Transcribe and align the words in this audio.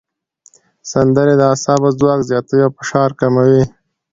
سندرې 0.91 1.33
د 1.37 1.41
اعصابو 1.51 1.89
ځواک 1.99 2.19
زیاتوي 2.29 2.61
او 2.65 2.71
فشار 2.77 3.09
کموي. 3.19 3.63